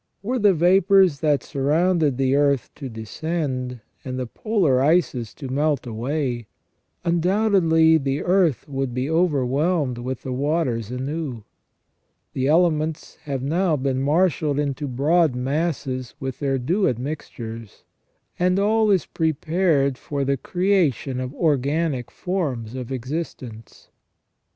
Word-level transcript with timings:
Were 0.23 0.39
the 0.39 0.55
vapours 0.55 1.19
that 1.19 1.43
surround 1.43 2.01
the 2.01 2.35
earth 2.35 2.71
to 2.73 2.89
descend, 2.89 3.81
and 4.03 4.17
the 4.17 4.25
polar 4.25 4.81
ices 4.81 5.31
to 5.35 5.47
melt 5.47 5.85
away, 5.85 6.47
undoubtedly 7.05 7.99
the 7.99 8.23
earth 8.23 8.67
would 8.67 8.95
be 8.95 9.07
overwhelmed 9.11 9.99
with 9.99 10.23
the 10.23 10.33
waters 10.33 10.89
anew. 10.89 11.43
The 12.33 12.47
ele 12.47 12.71
ments 12.71 13.17
have 13.25 13.43
now 13.43 13.75
been 13.77 14.01
marshalled 14.01 14.57
into 14.57 14.87
broad 14.87 15.35
masses 15.35 16.15
with 16.19 16.39
their 16.39 16.57
due 16.57 16.87
admixtures, 16.87 17.83
and 18.39 18.57
all 18.57 18.89
is 18.89 19.05
prepared 19.05 19.99
for 19.99 20.25
the 20.25 20.35
creation 20.35 21.19
of 21.19 21.31
organic 21.35 22.09
forms 22.09 22.73
of 22.73 22.91
existence. 22.91 23.89